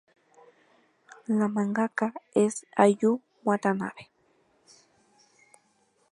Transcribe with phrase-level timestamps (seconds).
[1.27, 4.09] La mangaka es Ayu Watanabe.